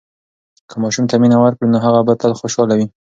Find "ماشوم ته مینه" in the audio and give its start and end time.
0.83-1.37